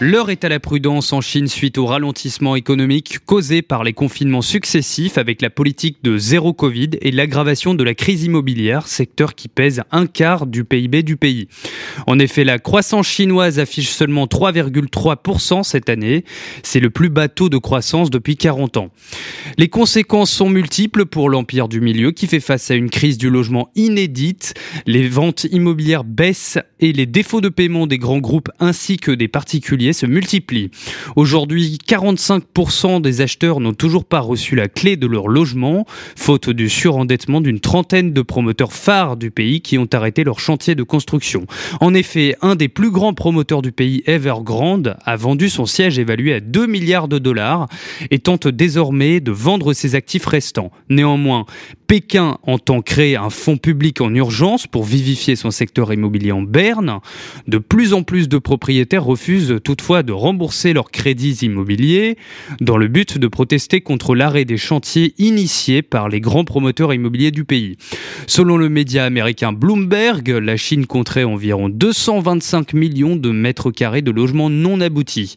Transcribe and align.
L'heure 0.00 0.30
est 0.30 0.44
à 0.44 0.48
la 0.48 0.60
prudence 0.60 1.12
en 1.12 1.20
Chine 1.20 1.48
suite 1.48 1.76
au 1.76 1.84
ralentissement 1.84 2.54
économique 2.54 3.18
causé 3.26 3.62
par 3.62 3.82
les 3.82 3.92
confinements 3.92 4.42
successifs 4.42 5.18
avec 5.18 5.42
la 5.42 5.50
politique 5.50 6.04
de 6.04 6.16
zéro 6.18 6.52
Covid 6.52 6.90
et 7.02 7.10
l'aggravation 7.10 7.74
de 7.74 7.82
la 7.82 7.94
crise 7.94 8.22
immobilière, 8.22 8.86
secteur 8.86 9.34
qui 9.34 9.48
pèse 9.48 9.82
un 9.90 10.06
quart 10.06 10.46
du 10.46 10.62
PIB 10.62 11.02
du 11.02 11.16
pays. 11.16 11.48
En 12.06 12.20
effet, 12.20 12.44
la 12.44 12.60
croissance 12.60 13.08
chinoise 13.08 13.58
affiche 13.58 13.88
seulement 13.88 14.26
3,3% 14.26 15.64
cette 15.64 15.88
année. 15.88 16.24
C'est 16.62 16.78
le 16.78 16.90
plus 16.90 17.08
bas 17.08 17.26
taux 17.26 17.48
de 17.48 17.58
croissance 17.58 18.08
depuis 18.08 18.36
40 18.36 18.76
ans. 18.76 18.90
Les 19.56 19.68
conséquences 19.68 20.30
sont 20.30 20.48
multiples 20.48 21.06
pour 21.06 21.28
l'empire 21.28 21.66
du 21.66 21.80
milieu 21.80 22.12
qui 22.12 22.28
fait 22.28 22.38
face 22.38 22.70
à 22.70 22.76
une 22.76 22.90
crise 22.90 23.18
du 23.18 23.30
logement 23.30 23.68
inédite. 23.74 24.54
Les 24.86 25.08
ventes 25.08 25.48
immobilières 25.50 26.04
baissent 26.04 26.60
et 26.78 26.92
les 26.92 27.06
défauts 27.06 27.40
de 27.40 27.48
paiement 27.48 27.88
des 27.88 27.98
grands 27.98 28.18
groupes 28.18 28.50
ainsi 28.60 28.96
que 28.96 29.10
des 29.10 29.26
particuliers 29.26 29.87
se 29.92 30.06
multiplient. 30.06 30.70
Aujourd'hui, 31.16 31.78
45% 31.86 33.00
des 33.00 33.20
acheteurs 33.20 33.60
n'ont 33.60 33.74
toujours 33.74 34.04
pas 34.04 34.20
reçu 34.20 34.54
la 34.54 34.68
clé 34.68 34.96
de 34.96 35.06
leur 35.06 35.28
logement, 35.28 35.86
faute 36.16 36.50
du 36.50 36.68
surendettement 36.68 37.40
d'une 37.40 37.60
trentaine 37.60 38.12
de 38.12 38.22
promoteurs 38.22 38.72
phares 38.72 39.16
du 39.16 39.30
pays 39.30 39.60
qui 39.60 39.78
ont 39.78 39.88
arrêté 39.92 40.24
leur 40.24 40.40
chantier 40.40 40.74
de 40.74 40.82
construction. 40.82 41.46
En 41.80 41.94
effet, 41.94 42.36
un 42.42 42.56
des 42.56 42.68
plus 42.68 42.90
grands 42.90 43.14
promoteurs 43.14 43.62
du 43.62 43.72
pays, 43.72 44.02
Evergrande, 44.06 44.96
a 45.04 45.16
vendu 45.16 45.48
son 45.48 45.66
siège 45.66 45.98
évalué 45.98 46.34
à 46.34 46.40
2 46.40 46.66
milliards 46.66 47.08
de 47.08 47.18
dollars 47.18 47.68
et 48.10 48.18
tente 48.18 48.48
désormais 48.48 49.20
de 49.20 49.32
vendre 49.32 49.72
ses 49.72 49.94
actifs 49.94 50.26
restants. 50.26 50.70
Néanmoins, 50.88 51.46
Pékin 51.86 52.38
entend 52.42 52.82
créer 52.82 53.16
un 53.16 53.30
fonds 53.30 53.56
public 53.56 54.00
en 54.00 54.14
urgence 54.14 54.66
pour 54.66 54.84
vivifier 54.84 55.36
son 55.36 55.50
secteur 55.50 55.92
immobilier 55.92 56.32
en 56.32 56.42
Berne. 56.42 57.00
De 57.46 57.58
plus 57.58 57.94
en 57.94 58.02
plus 58.02 58.28
de 58.28 58.38
propriétaires 58.38 59.04
refusent 59.04 59.58
toutefois 59.78 60.02
de 60.02 60.12
rembourser 60.12 60.72
leurs 60.72 60.90
crédits 60.90 61.38
immobiliers 61.42 62.16
dans 62.60 62.76
le 62.76 62.88
but 62.88 63.16
de 63.16 63.28
protester 63.28 63.80
contre 63.80 64.14
l'arrêt 64.16 64.44
des 64.44 64.56
chantiers 64.56 65.14
initiés 65.18 65.82
par 65.82 66.08
les 66.08 66.20
grands 66.20 66.44
promoteurs 66.44 66.92
immobiliers 66.92 67.30
du 67.30 67.44
pays. 67.44 67.76
Selon 68.26 68.56
le 68.56 68.68
média 68.68 69.04
américain 69.04 69.52
Bloomberg, 69.52 70.28
la 70.28 70.56
Chine 70.56 70.86
compterait 70.86 71.24
environ 71.24 71.68
225 71.68 72.74
millions 72.74 73.14
de 73.14 73.30
mètres 73.30 73.70
carrés 73.70 74.02
de 74.02 74.10
logements 74.10 74.50
non 74.50 74.80
aboutis. 74.80 75.36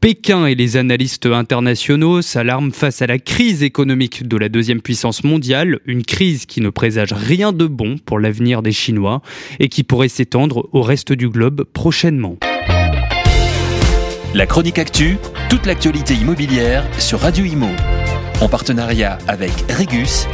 Pékin 0.00 0.46
et 0.46 0.54
les 0.54 0.76
analystes 0.76 1.26
internationaux 1.26 2.22
s'alarment 2.22 2.72
face 2.72 3.02
à 3.02 3.06
la 3.06 3.18
crise 3.18 3.62
économique 3.62 4.26
de 4.26 4.36
la 4.38 4.48
deuxième 4.48 4.80
puissance 4.80 5.24
mondiale, 5.24 5.80
une 5.84 6.04
crise 6.04 6.46
qui 6.46 6.62
ne 6.62 6.70
présage 6.70 7.12
rien 7.12 7.52
de 7.52 7.66
bon 7.66 7.96
pour 7.98 8.18
l'avenir 8.18 8.62
des 8.62 8.72
Chinois 8.72 9.20
et 9.60 9.68
qui 9.68 9.84
pourrait 9.84 10.08
s'étendre 10.08 10.68
au 10.72 10.80
reste 10.80 11.12
du 11.12 11.28
globe 11.28 11.64
prochainement. 11.64 12.38
La 14.34 14.46
chronique 14.46 14.80
actu, 14.80 15.16
toute 15.48 15.64
l'actualité 15.64 16.14
immobilière 16.14 16.84
sur 16.98 17.20
Radio 17.20 17.44
Imo. 17.44 17.68
En 18.40 18.48
partenariat 18.48 19.16
avec 19.28 19.52
Regus, 19.70 20.26